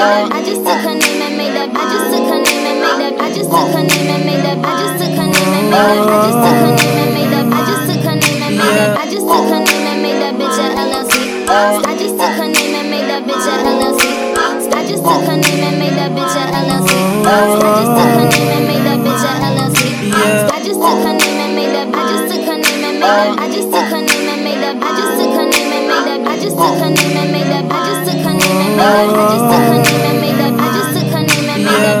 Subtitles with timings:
[0.00, 1.68] I just took her name and made that.
[1.76, 3.20] I just took her name and made that.
[3.20, 4.56] I just took her name and made that.
[4.64, 6.00] I just took her name and made that.
[6.00, 7.44] I just took her name and made that.
[7.52, 8.96] I just took her name and made that.
[8.96, 11.12] I just took her name and made that bitch a LLC.
[11.84, 14.00] I just took her name and made that bitch a LLC.
[14.72, 16.96] I just took her name and made that bitch a LLC.
[17.28, 19.84] I just took her name and made that bitch a LLC.
[20.48, 21.92] I just took her name and made that.
[21.92, 23.36] I just took her name and made that.
[23.36, 23.99] I just took her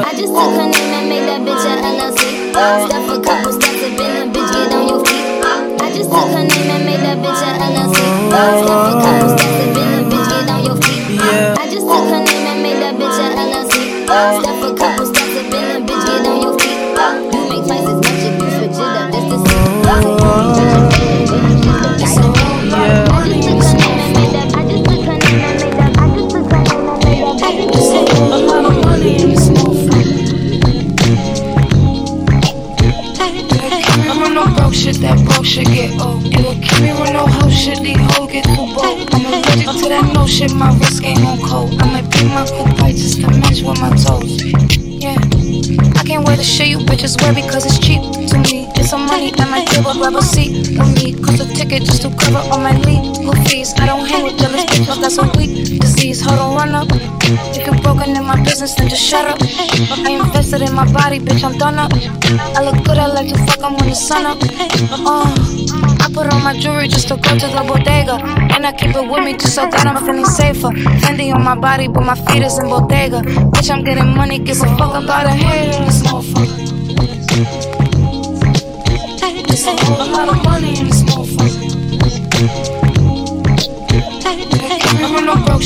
[0.02, 1.40] I just took her name and made that.
[1.40, 2.20] Bitch a LLC.
[2.50, 2.52] A
[3.22, 5.20] couple steps up in the bitch, get on your feet.
[5.80, 5.82] I
[11.70, 13.74] just took her name and made that bitch a LLC.
[14.04, 14.06] A
[14.76, 15.06] couple
[15.36, 16.80] up in bitch, get on your feet.
[16.96, 17.12] I.
[17.32, 19.10] You make twice as much if you switch it up.
[19.12, 19.38] That's the
[20.58, 20.69] Yeah.
[40.40, 41.76] Shit, my wrist game on cold.
[41.82, 44.40] I might beat my coupe right just to match with my toes.
[45.04, 45.20] Yeah.
[46.00, 48.68] I can't wear the shit you bitches wear because it's cheap to me.
[48.76, 49.64] It's some money and my
[50.00, 51.12] grab a seat for me.
[51.12, 53.74] Cost a ticket just to cover all my legal fees.
[53.76, 56.22] I don't hang with jealous bitches, that's a weak disease.
[56.22, 56.88] Hold on, run up.
[57.52, 59.38] If you're broken in my business, then just shut up.
[59.42, 61.92] I invested in my body, bitch, I'm done up.
[62.56, 64.38] I look good, I like to fuck, I'm when the sun up.
[64.40, 65.59] I
[66.12, 68.16] put on my jewelry just to go to the bodega.
[68.54, 70.70] And I keep it with me just so that I'm feeling safer.
[71.02, 73.22] Fendi on my body, but my feet is in bodega.
[73.52, 76.70] Bitch, I'm getting money, give a fuck about a hater in this motherfucker.
[79.52, 79.72] It's a
[80.12, 80.74] lot of money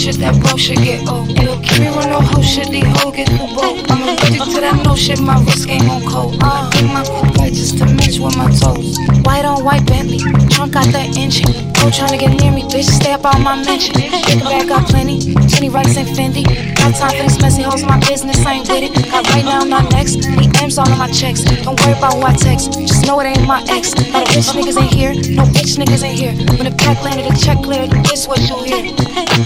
[0.05, 1.29] shit, that broke shit get old.
[1.29, 3.89] Keep with no hoe shit, these hoes get too bold.
[3.89, 6.37] I'm allergic to that no shit, my wrist game on cold.
[6.45, 7.01] I take my
[7.41, 9.01] right just to match with my toes.
[9.25, 10.21] White on white Bentley,
[10.53, 11.41] trunk got that inch.
[11.81, 13.97] Go tryna get near me, bitch, stay up on my mention.
[13.97, 16.45] Big bag got plenty, 20 rights and Fendi.
[16.77, 18.93] Got time for these messy hoes, in my business, I ain't with it.
[19.09, 20.29] Got right now, not next.
[20.37, 21.41] Need M's all on my checks.
[21.65, 23.95] Don't worry about who I text, just know it ain't my ex.
[23.97, 26.35] The bitch niggas ain't here, no bitch niggas ain't here.
[26.61, 28.93] When the pack landed, the check cleared, this what you hear.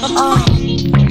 [0.03, 0.48] Uh,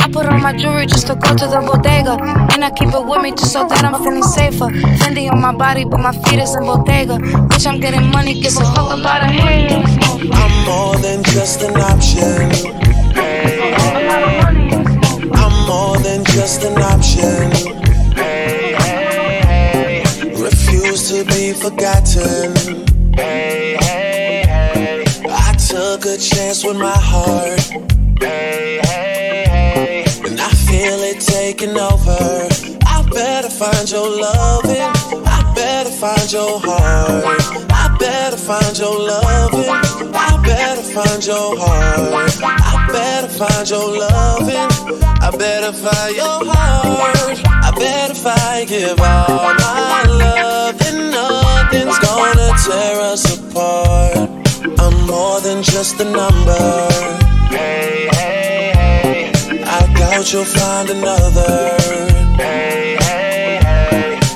[0.01, 2.17] I put on my jewelry just to go to the bodega.
[2.53, 4.69] And I keep it with me just so that I'm feeling safer.
[4.99, 7.17] Fendi on my body, but my feet is in bodega.
[7.17, 9.83] Bitch, I'm getting money, give a fuck a hater.
[10.33, 12.51] I'm more than just an option.
[15.33, 17.51] I'm more than just an option.
[20.41, 22.53] Refuse to be forgotten.
[25.29, 28.86] I took a chance with my heart.
[31.57, 32.47] Taking over.
[32.85, 34.81] I better find your loving.
[35.25, 37.23] I better find your heart.
[37.72, 39.69] I better find your loving.
[39.69, 42.40] I better find your heart.
[42.44, 44.69] I better find your loving.
[45.22, 47.39] I better find your heart.
[47.48, 54.30] I bet if I give all my love, then nothing's gonna tear us apart.
[54.80, 57.18] I'm more than just a number.
[57.50, 58.37] I
[60.17, 61.77] doubt you'll find another.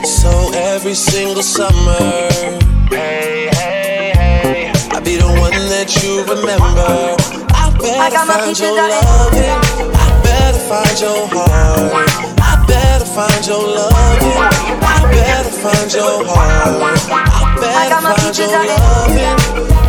[0.05, 2.29] So every single summer,
[4.91, 7.17] I'll be the one that you remember.
[7.49, 9.57] I better got my find your out loving.
[9.97, 11.93] I better find your heart.
[12.37, 14.37] I better find your loving.
[14.85, 17.09] I better find your heart.
[17.09, 19.37] I better got my find peaches your out in loving.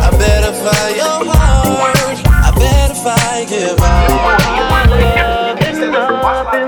[0.01, 2.17] I better find your heart.
[2.25, 5.32] I better find give out.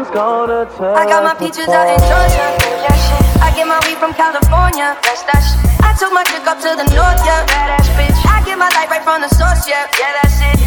[0.06, 0.98] Nothing's gonna touch.
[0.98, 2.46] I got my peaches out in Georgia.
[2.86, 3.42] Yeah, shit.
[3.42, 4.94] I get my weed from California.
[5.02, 5.58] That's that shit.
[5.82, 7.46] I took my chick up to the north, yeah.
[7.50, 8.20] Badass bitch.
[8.30, 9.90] I get my life right from the source, yeah.
[9.98, 10.62] Yeah, that's it.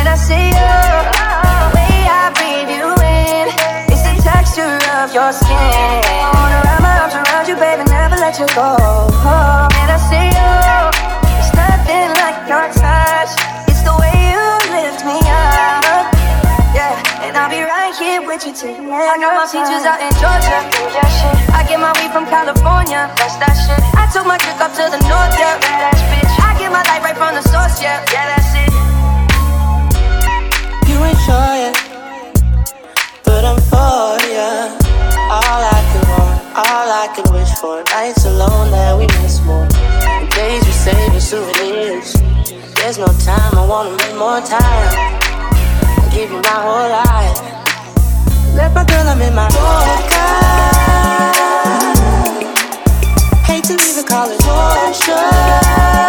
[0.00, 0.70] And I see you.
[1.60, 3.52] The way I breathe you in.
[3.92, 5.52] It's the texture of your skin.
[5.52, 7.84] I wanna wrap my arms around you, baby.
[7.90, 8.76] Never let you go.
[8.80, 9.69] Oh.
[18.46, 20.64] You till I got my peaches out in Georgia.
[21.52, 23.12] I get my weed from California.
[23.20, 23.76] That's that shit.
[23.92, 25.60] I took my chick up to the north, yeah.
[25.60, 28.00] I get my light right from the source, yeah.
[28.08, 28.72] Yeah, that's it.
[30.88, 31.76] You ain't sure yet,
[33.28, 34.72] but I'm for ya.
[35.28, 37.84] All I could want, all I could wish for.
[37.92, 39.68] Nights alone that we miss more.
[39.68, 42.16] The days we save as souvenirs.
[42.72, 44.88] There's no time, I wanna make more time.
[45.52, 47.50] I give you my whole life.
[48.54, 50.30] Let my girl, I'm in my Yorker.
[53.46, 56.00] Hate to it, call it torture.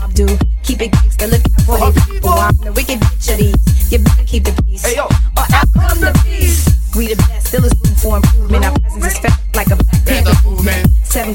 [0.00, 0.26] Mob do.
[0.62, 2.30] Keep it gangsta, look out for these people.
[2.30, 3.92] I'm the wicked bitch of these.
[3.92, 4.84] You better keep the peace.
[4.84, 6.96] hey Or out come the beast.
[6.96, 8.64] We the best, still is room for improvement.
[8.64, 10.88] Our presence is felt like a black panther movement.
[11.04, 11.34] Seven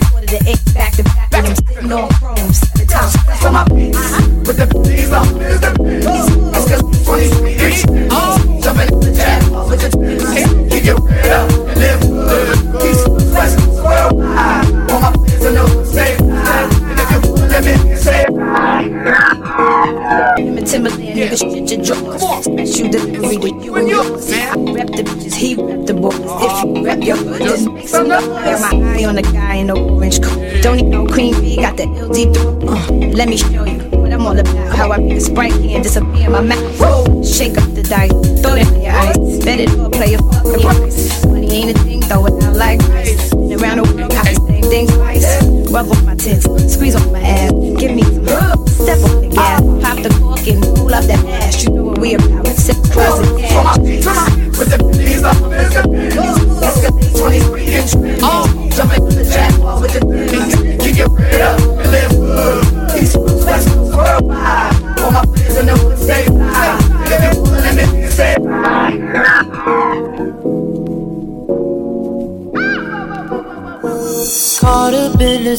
[31.86, 32.38] B, LD.
[32.38, 34.76] Uh, let me show you what I'm all about.
[34.76, 36.80] How I make a sprite can disappear in my mouth.
[36.80, 38.12] Whoa, shake up the dice,
[38.42, 39.44] throw that in your ice.
[39.44, 41.26] Bet it all, play a fucking price.
[41.26, 42.80] Money ain't a thing, throw it out like.
[42.80, 45.26] Been around the world, got the same thing twice.
[45.72, 47.52] Rub on my tits, squeeze on my ass.
[47.80, 48.04] Give me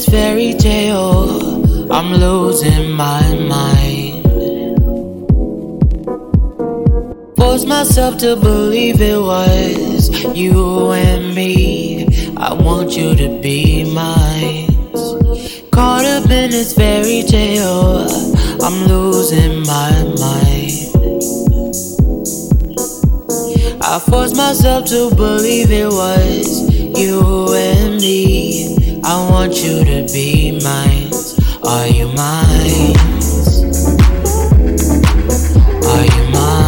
[0.02, 4.24] this fairy tale, I'm losing my mind.
[7.36, 12.34] Force myself to believe it was you and me.
[12.36, 14.68] I want you to be mine.
[15.70, 18.08] Caught up in this fairy tale,
[18.60, 20.78] I'm losing my mind.
[23.84, 28.81] I forced myself to believe it was you and me.
[29.04, 31.10] I want you to be mine.
[31.64, 32.96] Are you mine?
[35.84, 36.61] Are you mine?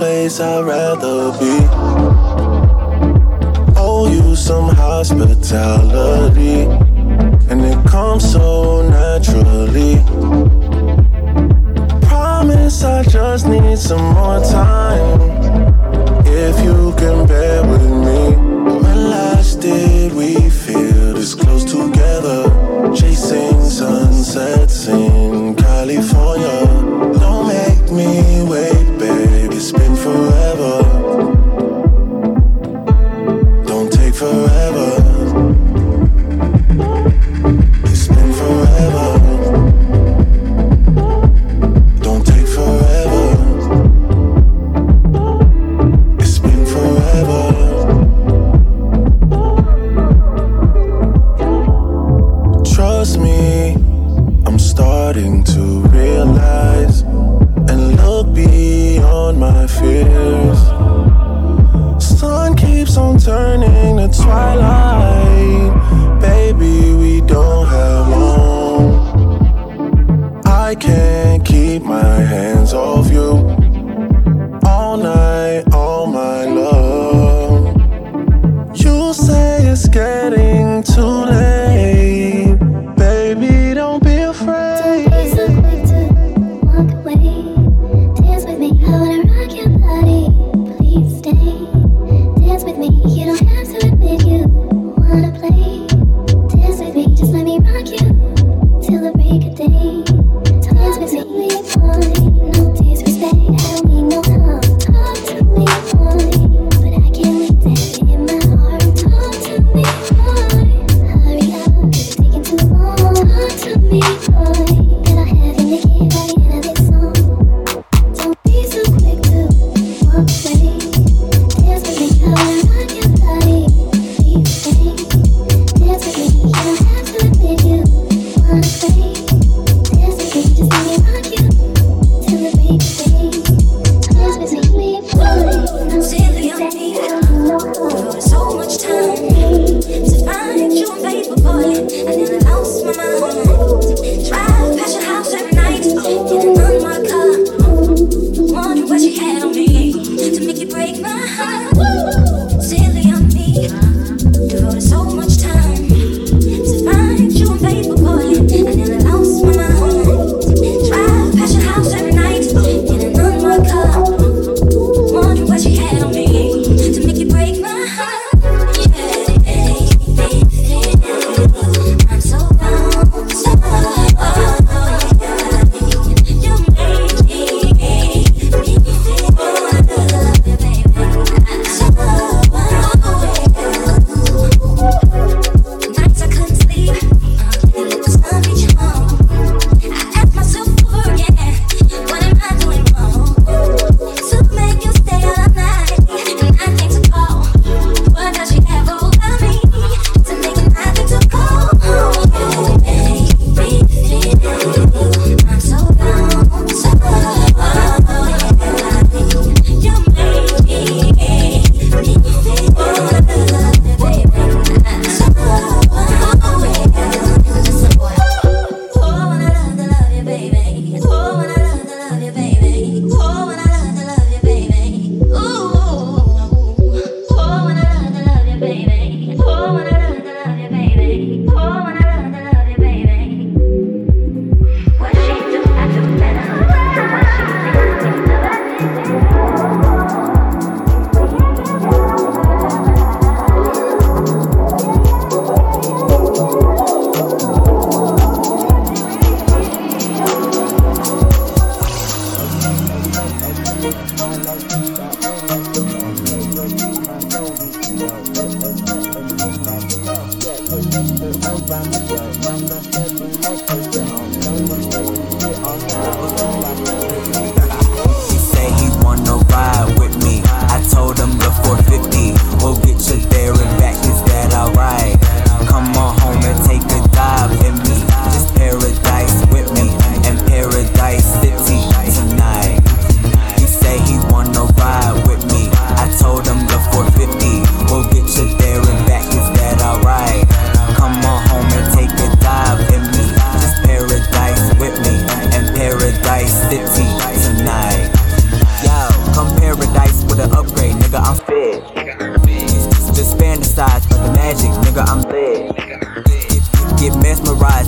[0.00, 1.56] Place I'd rather be.
[3.76, 6.62] Owe you some hospitality,
[7.50, 9.96] and it comes so naturally.
[12.08, 15.20] Promise I just need some more time.
[16.24, 18.22] If you can bear with me,
[18.82, 22.40] when last did we feel this close together?
[22.96, 24.59] Chasing sunsets
[63.40, 64.79] turning to twilight.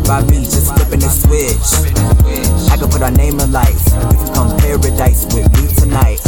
[0.07, 1.59] By me, just flipping the switch.
[2.71, 3.87] I can put our name in lights.
[3.89, 6.21] If come paradise with me tonight.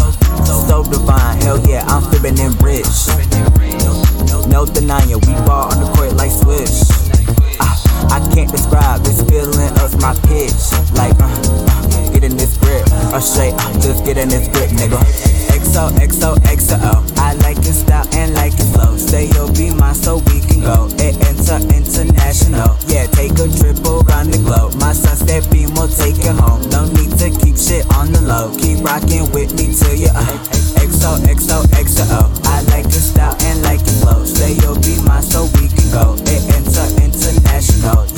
[0.44, 2.86] So divine, hell yeah, I'm fibbing and rich.
[4.48, 6.82] No denying, we ball on the court like Swish.
[7.60, 7.76] Ah,
[8.10, 10.62] I can't describe this feeling of my pitch.
[10.94, 11.73] Like, uh,
[12.24, 12.86] get in this grip.
[13.12, 14.98] Or straight, uh, just get in this grip, nigga.
[15.52, 17.18] XO, XO, XO.
[17.18, 18.96] I like your style and like your flow.
[18.96, 20.88] Say you'll be mine so we can go.
[20.98, 22.76] It enter international.
[22.88, 24.74] Yeah, take a trip around the globe.
[24.80, 26.62] My sunset beam will take you home.
[26.70, 28.54] No need to keep shit on the low.
[28.56, 30.38] Keep rocking with me till you uh.
[30.80, 32.20] XO, XO, XO.
[32.46, 34.24] I like your style and like your flow.
[34.24, 36.16] Say you'll be mine so we can go.
[36.24, 38.13] It enter international.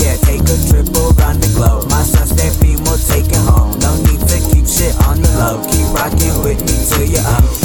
[7.09, 7.56] Me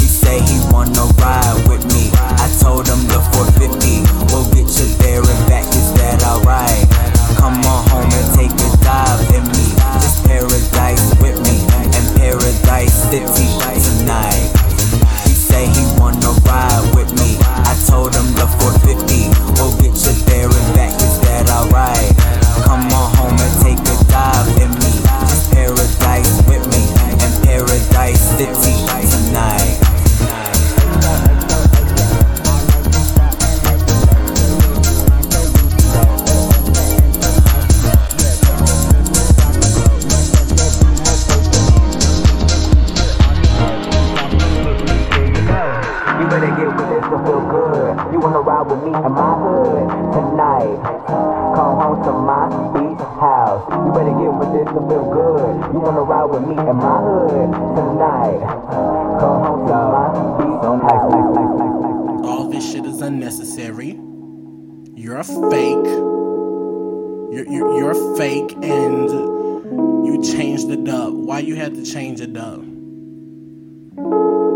[70.72, 71.12] it up.
[71.14, 72.60] Why you had to change it up?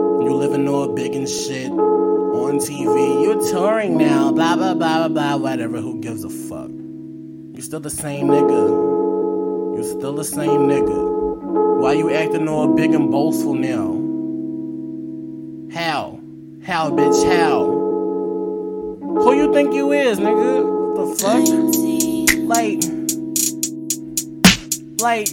[0.07, 3.25] You living all big and shit on TV.
[3.25, 4.33] You're touring now.
[4.33, 5.81] Blah, blah, blah, blah, blah, whatever.
[5.81, 6.71] Who gives a fuck?
[6.71, 8.97] You still the same nigga.
[9.77, 11.81] You still the same nigga.
[11.81, 14.03] Why you acting all big and boastful now?
[15.75, 16.21] How?
[16.65, 17.25] How, bitch?
[17.31, 17.67] How?
[19.05, 20.65] Who you think you is, nigga?
[20.97, 22.49] What the fuck?
[22.49, 22.83] Like,
[25.07, 25.29] like,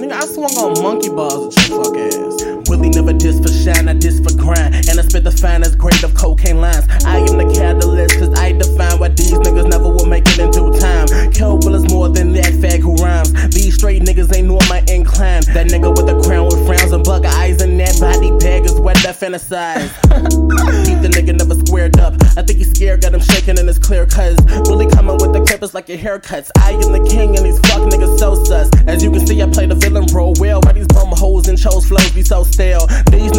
[0.00, 2.70] nigga, I swung on monkey bars with your fuck ass.
[2.70, 4.88] Willie never diss for shine, I diss for grind.
[4.88, 6.86] And I spit the finest grade of cocaine lines.
[7.04, 10.50] I am the catalyst, cause I define why these niggas never will make it in
[10.50, 11.30] due time.
[11.32, 13.30] Kill Will is more than that fag who rhymes.
[13.54, 15.42] These straight niggas ain't nor my incline.
[15.52, 18.80] That nigga with the crown with frowns and bug eyes and that body bag is
[18.80, 19.92] what I fantasize.
[20.88, 22.14] Keep the nigga never squared up.
[22.36, 24.38] I think he's scared, got him shaking in his clear cuz.
[24.68, 26.50] Really coming with the clippers like your haircuts.
[26.58, 28.70] I am the king and these fuck niggas so sus.
[28.86, 30.60] As you can see, I play the villain role well.
[30.62, 32.86] Why these bum hoes and chose flows be so stale?
[33.10, 33.33] These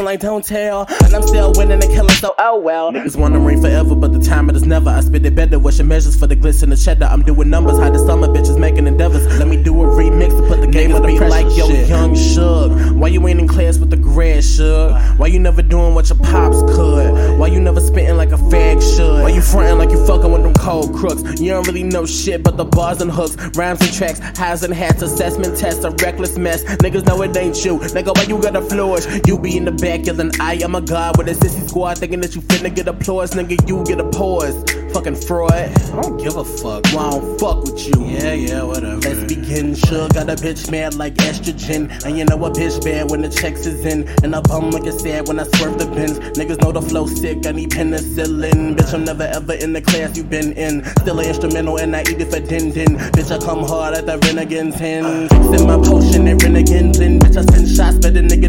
[0.00, 0.86] dissing like don't tell.
[1.04, 2.92] And I'm still winning and killing, so oh well.
[2.92, 4.90] Niggas wanna reign forever, but the time it is never.
[4.90, 5.58] I spit it better.
[5.58, 7.06] What's your measures for the glitz and the cheddar?
[7.06, 9.26] I'm doing numbers, high the summer bitches making endeavors.
[9.38, 12.14] Let me do a remix to put the game on the beat like yo, young
[12.14, 12.98] Shug.
[12.98, 15.18] Why you ain't in class with the grad Shug?
[15.18, 17.38] Why you never doing what your pops could?
[17.38, 19.22] Why you never spitting like a fag should?
[19.22, 21.22] Why you fronting like you fucking with them cold crooks?
[21.40, 24.74] You don't really know shit but the bars and hooks, rhymes and tracks, highs and
[24.74, 26.64] hats, assessment tests, a reckless mess.
[26.64, 27.78] Niggas know it ain't you.
[27.78, 29.06] Nigga, why you gotta flourish?
[29.26, 32.20] You be in the back yelling, I am a god with a sissy squad thinking
[32.20, 33.32] that you finna get applause.
[33.32, 34.54] Nigga, you get a pause.
[34.92, 35.52] Fucking fraud.
[35.52, 36.84] I don't give a fuck.
[36.92, 38.06] Well, I don't fuck with you.
[38.06, 38.96] Yeah, yeah, whatever.
[38.96, 39.74] Let's begin.
[39.74, 41.90] Sure, got a bitch mad like estrogen.
[42.04, 44.08] And you know a bitch bad when the checks is in.
[44.22, 46.18] And I bum like a sad when I swerve the bins.
[46.38, 48.76] Niggas know the flow sick, I need penicillin.
[48.76, 50.84] Bitch, I'm never ever in the class you been in.
[51.02, 52.96] Still an instrumental and I eat it for din din.
[53.14, 55.28] Bitch, I come hard at the Renegade 10.
[55.28, 57.22] Fixing my potion and Renegade's blend.
[57.22, 58.39] Bitch, I send shots, but the nigga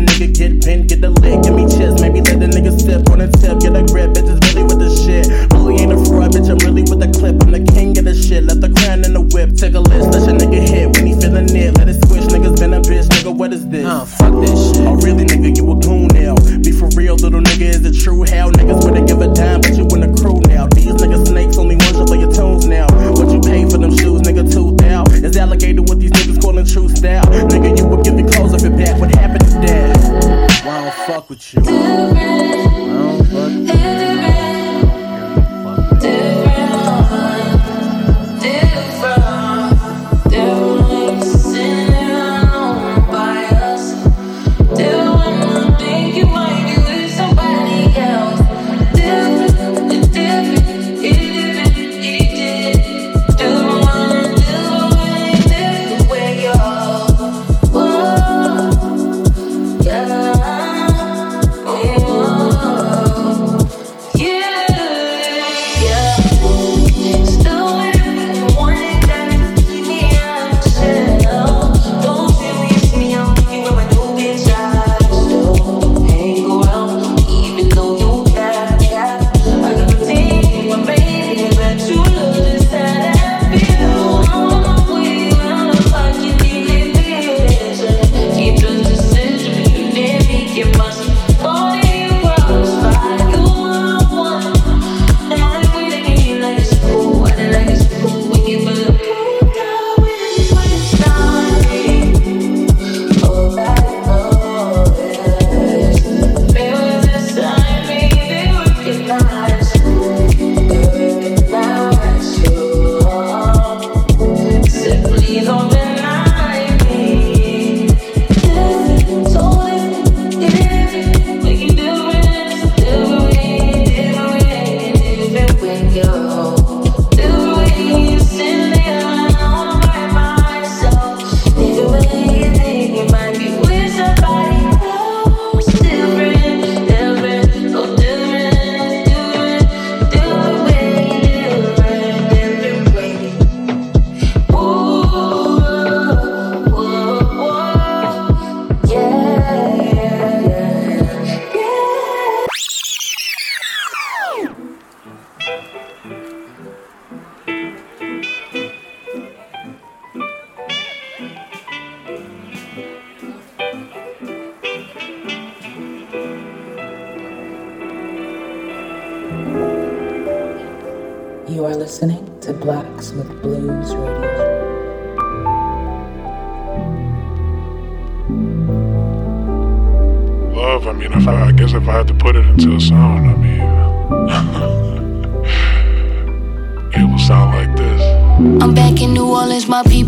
[1.01, 1.99] the leg, give me chest.
[1.99, 3.59] Maybe let the nigga sip on the tip.
[3.59, 4.13] Get a grip,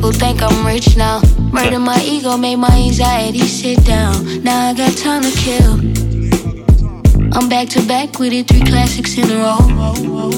[0.04, 1.22] people think I'm rich now.
[1.54, 4.44] Murder my ego, made my anxiety sit down.
[4.44, 5.74] Now I got time to kill.
[7.32, 9.60] I'm back to back with it, three classics in a row.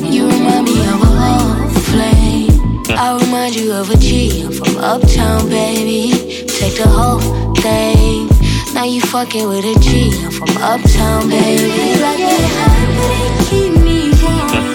[0.06, 2.84] You remind me of a long flame.
[2.90, 4.44] I remind you of a G.
[4.46, 6.12] I'm from uptown, baby.
[6.46, 8.30] Take the whole thing.
[8.76, 10.12] Now you fucking with a G.
[10.24, 12.00] I'm from uptown, baby.
[12.04, 14.75] Like they hide, keep me warm.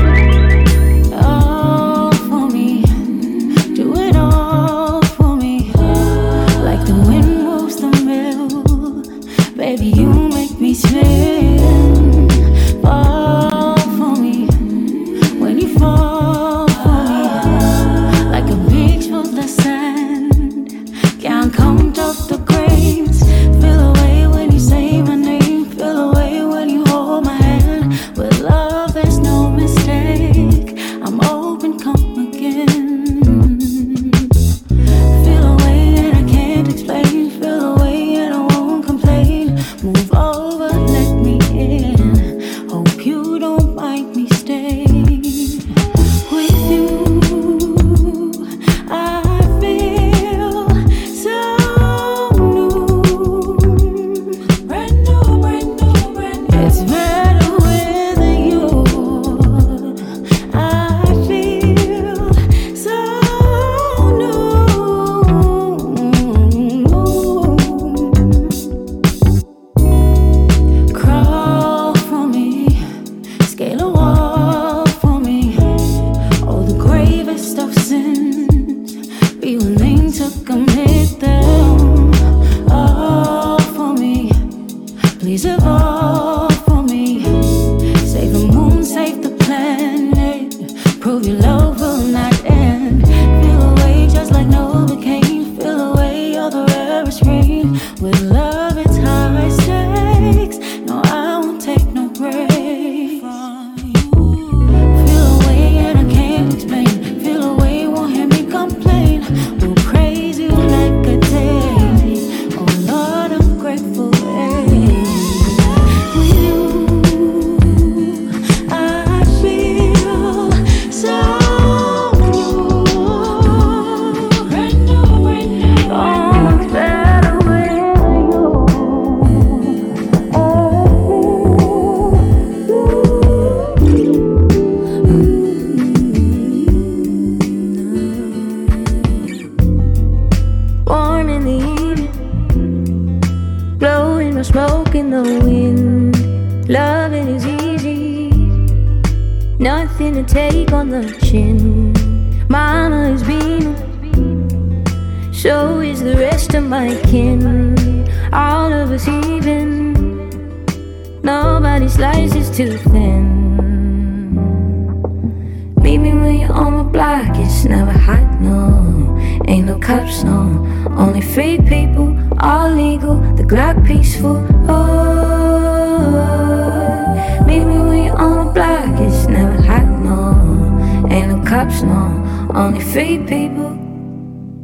[182.55, 183.77] only free people.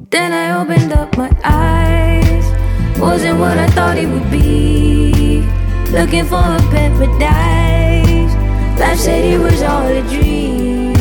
[0.10, 2.46] Then I opened up my eyes,
[3.00, 5.42] wasn't what I thought it would be.
[5.92, 8.34] Looking for a paradise,
[8.80, 10.94] life said it was all a dream.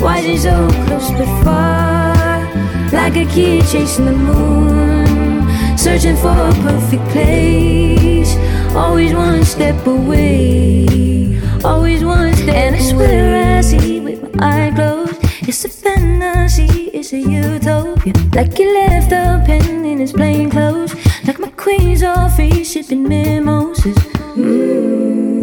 [0.00, 2.44] Wasn't so close but far,
[2.92, 8.36] like a kid chasing the moon, searching for a perfect place.
[8.74, 12.54] Always one step away, always one step.
[12.54, 13.58] And I swear away.
[13.58, 15.05] I see with my eye closed.
[15.48, 18.12] It's a fantasy, it's a utopia.
[18.34, 20.92] Like you left the pen in his plain clothes.
[21.24, 23.96] Like my queens all free shipping mimosas.
[24.34, 25.40] Mm.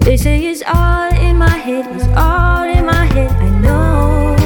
[0.00, 3.30] They say it's all in my head, it's all in my head.
[3.30, 4.36] I know.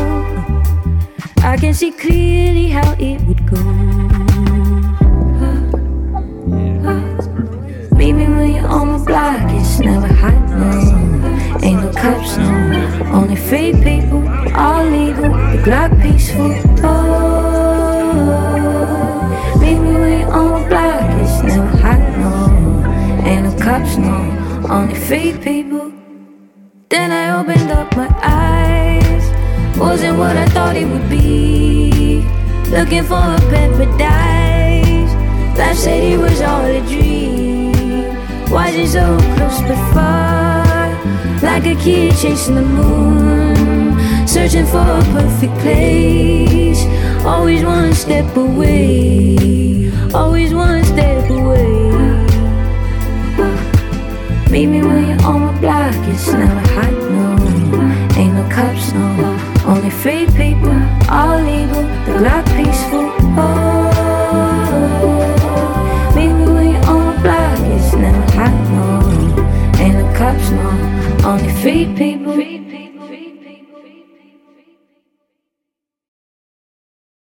[1.43, 3.61] I can see clearly how it would go.
[7.97, 10.34] Meet me when you're on the block, it's never high
[12.05, 12.51] cops, no.
[13.19, 14.23] Only fake people,
[14.55, 16.53] all legal, the Glock peaceful.
[16.83, 17.99] Oh,
[19.61, 22.33] meet me you're on my block, it's never hot, no.
[23.29, 24.17] Ain't no cops, no.
[24.69, 25.87] Only fake people.
[26.91, 29.25] Then I opened up my eyes.
[29.79, 32.23] Wasn't what I thought it would be.
[32.77, 35.13] Looking for a paradise.
[35.59, 37.73] Life said it was all a dream.
[38.53, 39.05] Why is it so
[39.37, 39.61] close
[39.95, 40.34] far?
[41.45, 44.27] Like a kid chasing the moon.
[44.27, 46.83] Searching for a perfect place.
[47.25, 49.93] Always one step away.
[50.15, 51.75] Always one step away.
[54.51, 57.37] Meet me when you're on my block, it's never hot, no.
[58.19, 59.37] Ain't no cops, no.
[59.67, 60.73] Only free people,
[61.11, 63.14] all legal, the Glock peaceful.
[70.33, 71.23] It's never hot, no.
[71.23, 71.29] Ain't no.
[71.31, 72.74] Only fake people.